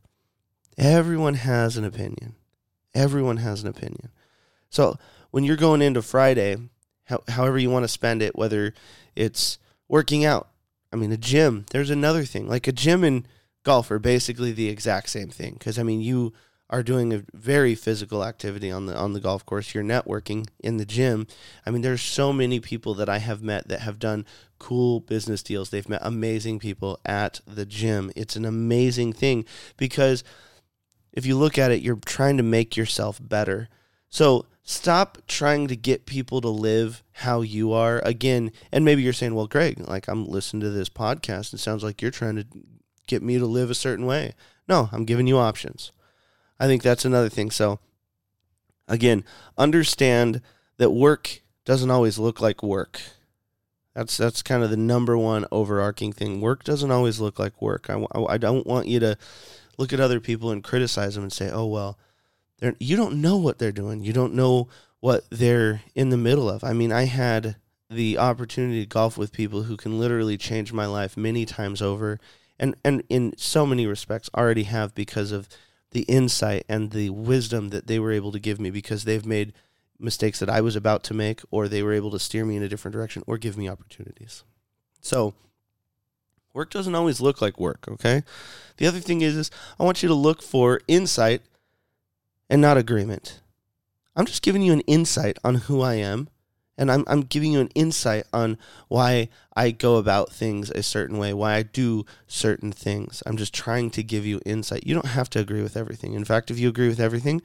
Everyone 0.79 1.35
has 1.35 1.77
an 1.77 1.85
opinion. 1.85 2.35
Everyone 2.95 3.37
has 3.39 3.63
an 3.63 3.69
opinion. 3.69 4.09
So 4.71 4.99
when 5.31 5.45
you're 5.45 5.57
going 5.57 5.83
into 5.83 6.01
Friday, 6.01 6.57
how, 7.05 7.23
however 7.29 7.59
you 7.59 7.69
want 7.69 7.85
to 7.85 7.89
spend 7.89 8.23
it, 8.23 8.37
whether 8.37 8.73
it's 9.15 9.59
working 9.89 10.25
out, 10.25 10.49
I 10.93 10.97
mean, 10.97 11.13
a 11.13 11.17
gym, 11.19 11.67
there's 11.71 11.91
another 11.91 12.25
thing. 12.25 12.49
Like 12.49 12.67
a 12.67 12.73
gym 12.73 13.05
and 13.05 13.29
golf 13.63 13.91
are 13.91 13.99
basically 13.99 14.53
the 14.53 14.69
exact 14.69 15.11
same 15.11 15.29
thing. 15.29 15.55
Because, 15.55 15.79
I 15.79 15.83
mean, 15.83 16.01
you 16.01 16.33
are 16.71 16.83
doing 16.85 17.13
a 17.13 17.25
very 17.35 17.75
physical 17.75 18.25
activity 18.25 18.71
on 18.71 18.87
the 18.87 18.97
on 18.97 19.13
the 19.13 19.21
golf 19.21 19.45
course. 19.45 19.75
You're 19.75 19.85
networking 19.85 20.47
in 20.61 20.77
the 20.77 20.87
gym. 20.87 21.27
I 21.67 21.71
mean, 21.71 21.83
there's 21.83 22.01
so 22.01 22.33
many 22.33 22.61
people 22.61 22.95
that 22.95 23.09
I 23.09 23.19
have 23.19 23.43
met 23.43 23.69
that 23.69 23.81
have 23.81 23.99
done 23.99 24.25
cool 24.59 25.01
business 25.01 25.43
deals. 25.43 25.71
They've 25.71 25.89
met 25.89 26.01
amazing 26.05 26.61
people 26.61 27.01
at 27.05 27.41
the 27.47 27.67
gym. 27.67 28.13
It's 28.15 28.37
an 28.37 28.45
amazing 28.45 29.13
thing 29.13 29.45
because 29.77 30.23
if 31.13 31.27
you 31.27 31.37
look 31.37 31.59
at 31.59 31.73
it, 31.73 31.83
you're 31.83 31.97
trying 31.97 32.37
to 32.37 32.43
make 32.45 32.77
yourself 32.77 33.19
better. 33.21 33.69
So 34.09 34.47
stop 34.63 35.19
trying 35.27 35.67
to 35.69 35.77
get 35.77 36.07
people 36.07 36.41
to 36.41 36.49
live 36.49 37.03
how 37.13 37.41
you 37.41 37.73
are 37.73 38.01
again. 38.05 38.53
And 38.71 38.85
maybe 38.85 39.03
you're 39.03 39.13
saying, 39.13 39.35
well, 39.35 39.49
Greg, 39.49 39.81
like 39.81 40.07
I'm 40.07 40.27
listening 40.27 40.61
to 40.63 40.71
this 40.71 40.89
podcast. 40.89 41.53
It 41.53 41.59
sounds 41.59 41.83
like 41.83 42.01
you're 42.01 42.13
trying 42.13 42.37
to 42.37 42.47
get 43.11 43.23
me 43.23 43.39
to 43.39 43.47
live 43.47 43.71
a 43.71 43.75
certain 43.75 44.07
way. 44.07 44.33
No, 44.69 44.89
I'm 44.93 45.05
giving 45.05 45.27
you 45.27 45.37
options. 45.37 45.93
I 46.59 46.67
think 46.67 46.83
that's 46.83 47.05
another 47.05 47.29
thing. 47.29 47.51
So, 47.51 47.81
again, 48.87 49.25
understand 49.59 50.41
that 50.79 50.91
work 50.91 51.43
doesn't 51.65 51.91
always 51.91 52.19
look 52.19 52.41
like 52.41 52.63
work. 52.63 53.01
That's 53.95 54.17
that's 54.17 54.43
kind 54.43 54.63
of 54.63 54.71
the 54.71 54.77
number 54.77 55.19
one 55.19 55.47
overarching 55.51 56.13
thing. 56.13 56.41
Work 56.41 56.65
doesn't 56.65 56.91
always 56.91 57.19
look 57.21 57.39
like 57.39 57.61
work. 57.61 57.91
I, 57.91 58.05
I, 58.13 58.35
I 58.35 58.39
don't 58.39 58.67
want 58.67 58.87
you 58.87 59.01
to 59.01 59.19
look 59.77 59.93
at 59.93 60.01
other 60.01 60.21
people 60.21 60.51
and 60.51 60.63
criticize 60.63 61.17
them 61.17 61.25
and 61.25 61.33
say, 61.33 61.51
"Oh 61.51 61.67
well, 61.67 61.99
they're 62.59 62.77
you 62.79 62.97
don't 62.97 63.21
know 63.21 63.37
what 63.37 63.59
they're 63.59 63.73
doing. 63.73 64.05
You 64.05 64.13
don't 64.13 64.35
know 64.35 64.69
what 65.01 65.25
they're 65.31 65.83
in 65.95 66.11
the 66.11 66.17
middle 66.17 66.49
of." 66.49 66.63
I 66.63 66.73
mean, 66.73 66.93
I 66.93 67.05
had 67.05 67.57
the 67.91 68.17
opportunity 68.19 68.81
to 68.83 68.87
golf 68.87 69.19
with 69.19 69.33
people 69.33 69.65
who 69.65 69.77
can 69.77 69.99
literally 69.99 70.39
change 70.39 70.73
my 70.73 70.87
life 70.87 71.17
many 71.17 71.45
times 71.45 71.83
over, 71.83 72.21
and 72.61 72.77
and 72.85 73.03
in 73.09 73.33
so 73.37 73.67
many 73.67 73.87
respects 73.87 74.31
already 74.37 74.65
have 74.65 74.95
because 74.95 75.33
of 75.33 75.49
the 75.91 76.03
insight 76.03 76.65
and 76.69 76.93
the 76.93 77.11
wisdom 77.11 77.71
that 77.71 77.89
they 77.89 77.99
were 77.99 78.13
able 78.13 78.31
to 78.31 78.39
give 78.39 78.61
me 78.61 78.71
because 78.71 79.03
they've 79.03 79.27
made 79.27 79.53
mistakes 79.99 80.39
that 80.39 80.49
I 80.49 80.61
was 80.61 80.77
about 80.77 81.03
to 81.05 81.15
make, 81.15 81.41
or 81.51 81.67
they 81.67 81.83
were 81.83 81.93
able 81.93 82.11
to 82.13 82.19
steer 82.19 82.45
me 82.45 82.57
in 82.57 82.63
a 82.63 82.69
different 82.69 82.93
direction 82.93 83.23
or 83.27 83.39
give 83.39 83.57
me 83.57 83.69
opportunities. 83.69 84.45
So, 85.01 85.35
work 86.53 86.71
doesn't 86.71 86.95
always 86.95 87.21
look 87.21 87.43
like 87.43 87.59
work, 87.59 87.87
okay? 87.89 88.23
The 88.77 88.87
other 88.87 89.01
thing 89.01 89.21
is, 89.21 89.37
is 89.37 89.51
I 89.79 89.85
want 89.85 90.03
you 90.03 90.09
to 90.09 90.15
look 90.15 90.43
for 90.43 90.81
insight 90.87 91.43
and 92.49 92.61
not 92.61 92.77
agreement. 92.77 93.41
I'm 94.17 94.27
just 94.27 94.43
giving 94.43 94.63
you 94.63 94.73
an 94.73 94.81
insight 94.83 95.39
on 95.45 95.57
who 95.57 95.81
I 95.81 95.95
am 95.95 96.29
and 96.81 96.91
I'm 96.91 97.05
I'm 97.07 97.21
giving 97.21 97.53
you 97.53 97.61
an 97.61 97.69
insight 97.75 98.25
on 98.33 98.57
why 98.89 99.29
I 99.55 99.71
go 99.71 99.97
about 99.97 100.33
things 100.33 100.71
a 100.71 100.83
certain 100.83 101.19
way, 101.19 101.35
why 101.35 101.57
I 101.57 101.63
do 101.63 102.07
certain 102.27 102.73
things. 102.73 103.23
I'm 103.27 103.37
just 103.37 103.55
trying 103.55 103.91
to 103.91 104.03
give 104.03 104.25
you 104.25 104.41
insight. 104.47 104.87
You 104.87 104.95
don't 104.95 105.07
have 105.07 105.29
to 105.31 105.39
agree 105.39 105.63
with 105.63 105.77
everything. 105.77 106.15
In 106.15 106.25
fact, 106.25 106.51
if 106.51 106.59
you 106.59 106.71
agree 106.71 106.89
with 106.89 106.99
everything, 106.99 107.43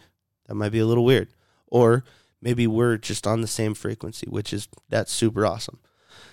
that 0.48 0.56
might 0.56 0.72
be 0.72 0.80
a 0.80 0.86
little 0.86 1.04
weird. 1.04 1.28
Or 1.68 2.06
maybe 2.42 2.66
we're 2.66 2.96
just 2.96 3.28
on 3.28 3.42
the 3.42 3.48
same 3.48 3.74
frequency, 3.74 4.26
which 4.30 4.54
is 4.54 4.70
that's 4.88 5.12
super 5.12 5.46
awesome. 5.46 5.80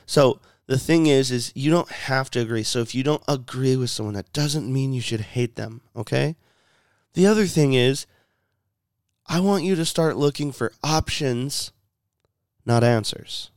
So 0.07 0.41
the 0.67 0.79
thing 0.79 1.07
is 1.09 1.33
is 1.33 1.51
you 1.57 1.73
don't 1.73 1.91
have 1.91 2.31
to 2.31 2.41
agree. 2.41 2.63
So 2.63 2.79
if 2.79 2.95
you 2.95 3.03
don't 3.03 3.25
agree 3.27 3.75
with 3.75 3.91
someone, 3.91 4.15
that 4.15 4.33
doesn't 4.33 4.73
mean 4.73 4.93
you 4.93 5.01
should 5.01 5.21
hate 5.21 5.57
them, 5.57 5.81
okay? 5.97 6.37
The 7.15 7.27
other 7.27 7.47
thing 7.47 7.75
is 7.75 8.07
I 9.27 9.41
want 9.41 9.65
you 9.65 9.75
to 9.75 9.85
start 9.85 10.17
looking 10.17 10.53
for 10.53 10.73
options 10.85 11.73
not 12.65 12.85
answers. 12.85 13.51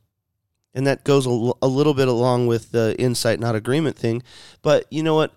And 0.74 0.86
that 0.86 1.04
goes 1.04 1.26
a, 1.26 1.52
a 1.62 1.68
little 1.68 1.94
bit 1.94 2.08
along 2.08 2.48
with 2.48 2.72
the 2.72 2.96
insight, 3.00 3.40
not 3.40 3.56
agreement 3.56 3.98
thing. 3.98 4.22
But 4.62 4.86
you 4.92 5.04
know 5.04 5.16
what? 5.16 5.34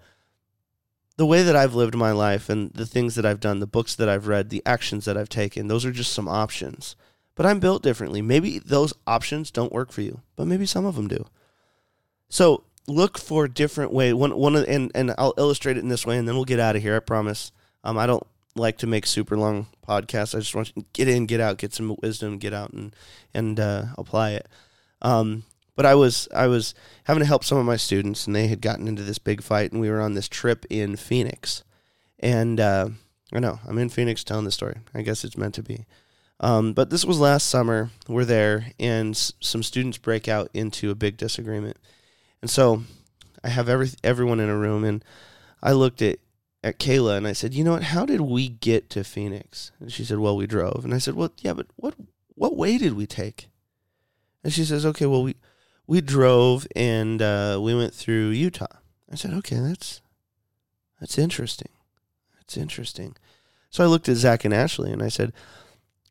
The 1.16 1.26
way 1.26 1.42
that 1.42 1.56
I've 1.56 1.74
lived 1.74 1.94
my 1.94 2.12
life 2.12 2.48
and 2.48 2.72
the 2.72 2.86
things 2.86 3.14
that 3.14 3.26
I've 3.26 3.40
done, 3.40 3.60
the 3.60 3.66
books 3.66 3.94
that 3.96 4.08
I've 4.08 4.28
read, 4.28 4.50
the 4.50 4.62
actions 4.66 5.04
that 5.04 5.16
I've 5.16 5.28
taken, 5.28 5.68
those 5.68 5.84
are 5.84 5.92
just 5.92 6.12
some 6.12 6.28
options. 6.28 6.96
But 7.34 7.46
I'm 7.46 7.60
built 7.60 7.82
differently. 7.82 8.20
Maybe 8.20 8.58
those 8.58 8.92
options 9.06 9.50
don't 9.50 9.72
work 9.72 9.92
for 9.92 10.02
you, 10.02 10.22
but 10.34 10.46
maybe 10.46 10.66
some 10.66 10.86
of 10.86 10.96
them 10.96 11.08
do. 11.08 11.26
So 12.28 12.64
look 12.88 13.18
for 13.18 13.44
a 13.44 13.52
different 13.52 13.92
way. 13.92 14.12
One 14.12 14.36
one 14.36 14.56
and 14.56 14.90
and 14.94 15.14
I'll 15.18 15.34
illustrate 15.38 15.76
it 15.76 15.80
in 15.80 15.88
this 15.88 16.04
way, 16.04 16.18
and 16.18 16.26
then 16.26 16.34
we'll 16.34 16.44
get 16.44 16.58
out 16.58 16.74
of 16.74 16.82
here. 16.82 16.96
I 16.96 17.00
promise. 17.00 17.52
Um, 17.84 17.96
I 17.96 18.06
don't 18.06 18.26
like 18.58 18.78
to 18.78 18.86
make 18.86 19.06
super 19.06 19.36
long 19.36 19.66
podcasts. 19.86 20.34
I 20.34 20.40
just 20.40 20.54
want 20.54 20.74
to 20.74 20.84
get 20.92 21.08
in, 21.08 21.26
get 21.26 21.40
out, 21.40 21.58
get 21.58 21.72
some 21.72 21.96
wisdom, 22.02 22.38
get 22.38 22.52
out 22.52 22.72
and 22.72 22.94
and 23.34 23.58
uh, 23.58 23.86
apply 23.96 24.32
it. 24.32 24.48
Um, 25.02 25.44
but 25.76 25.86
I 25.86 25.94
was 25.94 26.28
I 26.34 26.48
was 26.48 26.74
having 27.04 27.20
to 27.20 27.26
help 27.26 27.44
some 27.44 27.58
of 27.58 27.64
my 27.66 27.76
students, 27.76 28.26
and 28.26 28.34
they 28.34 28.48
had 28.48 28.60
gotten 28.60 28.88
into 28.88 29.02
this 29.02 29.18
big 29.18 29.42
fight, 29.42 29.72
and 29.72 29.80
we 29.80 29.90
were 29.90 30.00
on 30.00 30.14
this 30.14 30.28
trip 30.28 30.66
in 30.68 30.96
Phoenix, 30.96 31.62
and 32.18 32.58
uh, 32.58 32.88
I 33.32 33.38
know 33.38 33.60
I'm 33.66 33.78
in 33.78 33.88
Phoenix 33.88 34.24
telling 34.24 34.44
the 34.44 34.50
story. 34.50 34.78
I 34.94 35.02
guess 35.02 35.24
it's 35.24 35.36
meant 35.36 35.54
to 35.54 35.62
be. 35.62 35.86
Um, 36.40 36.72
but 36.72 36.90
this 36.90 37.04
was 37.04 37.18
last 37.18 37.48
summer. 37.48 37.90
We're 38.08 38.24
there, 38.24 38.72
and 38.78 39.14
s- 39.14 39.32
some 39.40 39.62
students 39.62 39.98
break 39.98 40.28
out 40.28 40.50
into 40.54 40.90
a 40.90 40.96
big 40.96 41.16
disagreement, 41.16 41.76
and 42.42 42.50
so 42.50 42.82
I 43.44 43.48
have 43.48 43.68
every 43.68 43.90
everyone 44.02 44.40
in 44.40 44.48
a 44.48 44.56
room, 44.56 44.82
and 44.84 45.04
I 45.62 45.72
looked 45.72 46.02
at 46.02 46.18
at 46.68 46.78
Kayla 46.78 47.16
and 47.16 47.26
I 47.26 47.32
said, 47.32 47.54
"You 47.54 47.64
know 47.64 47.72
what? 47.72 47.84
How 47.84 48.04
did 48.04 48.20
we 48.20 48.48
get 48.48 48.90
to 48.90 49.02
Phoenix?" 49.02 49.72
And 49.80 49.92
she 49.92 50.04
said, 50.04 50.18
"Well, 50.18 50.36
we 50.36 50.46
drove." 50.46 50.84
And 50.84 50.94
I 50.94 50.98
said, 50.98 51.14
"Well, 51.14 51.32
yeah, 51.40 51.54
but 51.54 51.66
what 51.76 51.94
what 52.34 52.56
way 52.56 52.78
did 52.78 52.94
we 52.94 53.06
take?" 53.06 53.48
And 54.44 54.52
she 54.52 54.64
says, 54.64 54.86
"Okay, 54.86 55.06
well 55.06 55.22
we 55.22 55.36
we 55.86 56.00
drove 56.00 56.66
and 56.76 57.20
uh, 57.20 57.58
we 57.60 57.74
went 57.74 57.94
through 57.94 58.28
Utah." 58.30 58.76
I 59.10 59.16
said, 59.16 59.32
"Okay, 59.32 59.56
that's 59.56 60.00
that's 61.00 61.18
interesting. 61.18 61.70
That's 62.36 62.56
interesting." 62.56 63.16
So 63.70 63.84
I 63.84 63.86
looked 63.86 64.08
at 64.08 64.16
Zach 64.16 64.44
and 64.44 64.54
Ashley 64.54 64.92
and 64.92 65.02
I 65.02 65.08
said, 65.08 65.32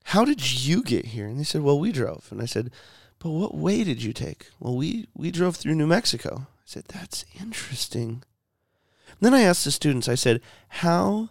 "How 0.06 0.26
did 0.26 0.66
you 0.66 0.84
get 0.84 1.06
here?" 1.08 1.28
And 1.28 1.40
they 1.40 1.44
said, 1.44 1.62
"Well, 1.62 1.80
we 1.80 1.92
drove." 1.92 2.28
And 2.32 2.42
I 2.42 2.46
said, 2.46 2.72
"But 3.20 3.30
what 3.30 3.56
way 3.56 3.84
did 3.84 4.04
you 4.04 4.14
take?" 4.14 4.48
Well, 4.60 4.76
we 4.76 5.08
we 5.14 5.32
drove 5.32 5.56
through 5.56 5.76
New 5.76 5.88
Mexico. 5.88 6.48
I 6.50 6.66
said, 6.66 6.86
"That's 6.88 7.26
interesting." 7.40 8.24
Then 9.20 9.34
I 9.34 9.42
asked 9.42 9.66
the 9.66 9.72
students, 9.72 10.08
I 10.08 10.16
said, 10.16 10.42
How 10.70 11.30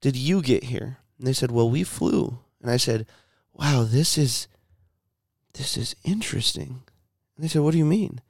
did 0.00 0.16
you 0.16 0.42
get 0.42 0.64
here? 0.64 0.98
And 1.18 1.26
they 1.26 1.32
said, 1.32 1.50
Well, 1.50 1.70
we 1.70 1.84
flew. 1.84 2.38
And 2.62 2.70
I 2.70 2.76
said, 2.76 3.06
Wow, 3.54 3.84
this 3.84 4.16
is 4.16 4.48
this 5.54 5.76
is 5.76 5.96
interesting. 6.04 6.82
And 7.36 7.44
they 7.44 7.48
said, 7.48 7.62
What 7.62 7.72
do 7.72 7.78
you 7.78 7.84
mean? 7.84 8.20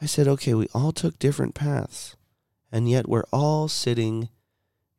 I 0.00 0.06
said, 0.06 0.28
Okay, 0.28 0.54
we 0.54 0.68
all 0.74 0.92
took 0.92 1.18
different 1.18 1.54
paths, 1.54 2.16
and 2.72 2.88
yet 2.88 3.08
we're 3.08 3.24
all 3.32 3.68
sitting 3.68 4.28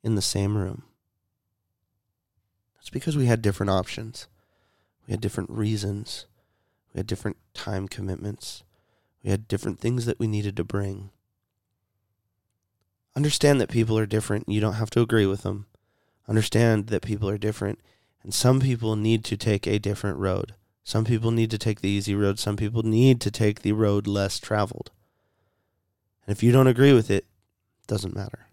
in 0.03 0.15
the 0.15 0.21
same 0.21 0.57
room. 0.57 0.83
That's 2.75 2.89
because 2.89 3.17
we 3.17 3.25
had 3.25 3.41
different 3.41 3.71
options. 3.71 4.27
We 5.07 5.11
had 5.11 5.21
different 5.21 5.49
reasons. 5.49 6.25
We 6.93 6.99
had 6.99 7.07
different 7.07 7.37
time 7.53 7.87
commitments. 7.87 8.63
We 9.23 9.31
had 9.31 9.47
different 9.47 9.79
things 9.79 10.05
that 10.05 10.19
we 10.19 10.27
needed 10.27 10.55
to 10.57 10.63
bring. 10.63 11.09
Understand 13.15 13.61
that 13.61 13.69
people 13.69 13.97
are 13.97 14.05
different. 14.05 14.49
You 14.49 14.59
don't 14.59 14.73
have 14.73 14.89
to 14.91 15.01
agree 15.01 15.25
with 15.25 15.43
them. 15.43 15.67
Understand 16.27 16.87
that 16.87 17.01
people 17.01 17.29
are 17.29 17.37
different. 17.37 17.79
And 18.23 18.33
some 18.33 18.59
people 18.59 18.95
need 18.95 19.23
to 19.25 19.37
take 19.37 19.67
a 19.67 19.79
different 19.79 20.17
road. 20.17 20.53
Some 20.83 21.05
people 21.05 21.31
need 21.31 21.49
to 21.51 21.57
take 21.57 21.81
the 21.81 21.89
easy 21.89 22.13
road. 22.13 22.39
Some 22.39 22.57
people 22.57 22.83
need 22.83 23.21
to 23.21 23.31
take 23.31 23.61
the 23.61 23.71
road 23.71 24.07
less 24.07 24.39
traveled. 24.39 24.91
And 26.25 26.35
if 26.35 26.43
you 26.43 26.51
don't 26.51 26.67
agree 26.67 26.93
with 26.93 27.09
it, 27.09 27.25
it 27.81 27.87
doesn't 27.87 28.15
matter. 28.15 28.47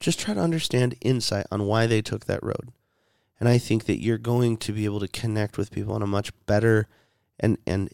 Just 0.00 0.20
try 0.20 0.34
to 0.34 0.40
understand 0.40 0.96
insight 1.00 1.46
on 1.50 1.66
why 1.66 1.86
they 1.86 2.02
took 2.02 2.26
that 2.26 2.42
road. 2.42 2.72
And 3.40 3.48
I 3.48 3.58
think 3.58 3.86
that 3.86 4.02
you're 4.02 4.18
going 4.18 4.56
to 4.58 4.72
be 4.72 4.84
able 4.84 5.00
to 5.00 5.08
connect 5.08 5.58
with 5.58 5.70
people 5.70 5.96
in 5.96 6.02
a 6.02 6.06
much 6.06 6.32
better 6.46 6.88
and 7.40 7.58
and 7.66 7.90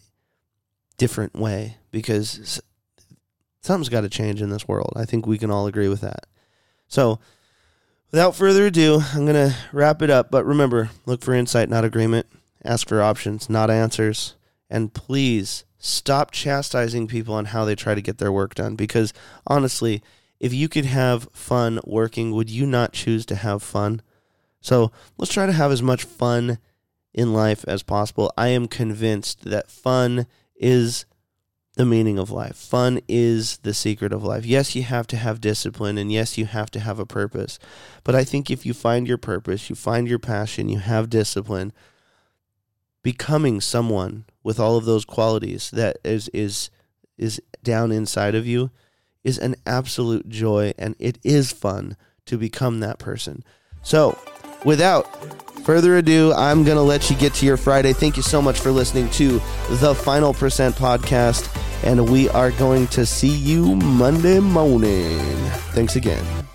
different 0.96 1.34
way 1.34 1.78
because 1.90 2.60
something's 3.60 3.88
got 3.88 4.02
to 4.02 4.08
change 4.08 4.42
in 4.42 4.50
this 4.50 4.68
world. 4.68 4.92
I 4.96 5.04
think 5.04 5.26
we 5.26 5.38
can 5.38 5.50
all 5.50 5.66
agree 5.66 5.88
with 5.88 6.00
that. 6.00 6.26
So, 6.88 7.20
without 8.10 8.34
further 8.34 8.66
ado, 8.66 9.00
I'm 9.12 9.26
going 9.26 9.50
to 9.50 9.56
wrap 9.72 10.02
it 10.02 10.10
up. 10.10 10.30
But 10.30 10.44
remember, 10.44 10.90
look 11.06 11.22
for 11.22 11.34
insight, 11.34 11.68
not 11.68 11.84
agreement. 11.84 12.26
Ask 12.64 12.88
for 12.88 13.02
options, 13.02 13.48
not 13.48 13.70
answers. 13.70 14.34
And 14.68 14.92
please 14.92 15.64
stop 15.78 16.30
chastising 16.30 17.06
people 17.06 17.34
on 17.34 17.46
how 17.46 17.64
they 17.64 17.74
try 17.74 17.94
to 17.94 18.02
get 18.02 18.18
their 18.18 18.32
work 18.32 18.54
done. 18.54 18.76
Because 18.76 19.12
honestly, 19.46 20.02
if 20.38 20.52
you 20.52 20.68
could 20.68 20.86
have 20.86 21.28
fun 21.32 21.80
working, 21.84 22.32
would 22.32 22.50
you 22.50 22.66
not 22.66 22.92
choose 22.92 23.24
to 23.26 23.36
have 23.36 23.62
fun? 23.62 24.02
So 24.60 24.92
let's 25.16 25.32
try 25.32 25.46
to 25.46 25.52
have 25.52 25.72
as 25.72 25.82
much 25.82 26.04
fun 26.04 26.58
in 27.14 27.32
life 27.32 27.64
as 27.66 27.82
possible. 27.82 28.32
I 28.36 28.48
am 28.48 28.68
convinced 28.68 29.44
that 29.44 29.70
fun 29.70 30.26
is 30.54 31.06
the 31.80 31.86
meaning 31.86 32.18
of 32.18 32.30
life. 32.30 32.56
Fun 32.56 33.00
is 33.08 33.56
the 33.62 33.72
secret 33.72 34.12
of 34.12 34.22
life. 34.22 34.44
Yes, 34.44 34.76
you 34.76 34.82
have 34.82 35.06
to 35.06 35.16
have 35.16 35.40
discipline 35.40 35.96
and 35.96 36.12
yes, 36.12 36.36
you 36.36 36.44
have 36.44 36.70
to 36.72 36.78
have 36.78 36.98
a 36.98 37.06
purpose. 37.06 37.58
But 38.04 38.14
I 38.14 38.22
think 38.22 38.50
if 38.50 38.66
you 38.66 38.74
find 38.74 39.08
your 39.08 39.16
purpose, 39.16 39.70
you 39.70 39.76
find 39.76 40.06
your 40.06 40.18
passion, 40.18 40.68
you 40.68 40.78
have 40.78 41.08
discipline, 41.08 41.72
becoming 43.02 43.62
someone 43.62 44.26
with 44.42 44.60
all 44.60 44.76
of 44.76 44.84
those 44.84 45.06
qualities 45.06 45.70
that 45.70 45.96
is 46.04 46.28
is 46.34 46.68
is 47.16 47.40
down 47.62 47.92
inside 47.92 48.34
of 48.34 48.46
you 48.46 48.70
is 49.24 49.38
an 49.38 49.56
absolute 49.64 50.28
joy 50.28 50.74
and 50.78 50.94
it 50.98 51.18
is 51.22 51.50
fun 51.50 51.96
to 52.26 52.36
become 52.36 52.80
that 52.80 52.98
person. 52.98 53.42
So, 53.82 54.18
without 54.66 55.06
further 55.60 55.96
ado, 55.96 56.32
I'm 56.34 56.64
going 56.64 56.76
to 56.76 56.82
let 56.82 57.08
you 57.10 57.16
get 57.16 57.32
to 57.34 57.46
your 57.46 57.56
Friday. 57.56 57.92
Thank 57.92 58.16
you 58.16 58.22
so 58.22 58.42
much 58.42 58.60
for 58.60 58.70
listening 58.70 59.08
to 59.10 59.40
the 59.70 59.94
Final 59.94 60.34
Percent 60.34 60.74
podcast, 60.74 61.48
and 61.82 62.08
we 62.08 62.28
are 62.30 62.50
going 62.52 62.86
to 62.88 63.06
see 63.06 63.28
you 63.28 63.76
Monday 63.76 64.40
morning. 64.40 65.18
Thanks 65.72 65.96
again. 65.96 66.49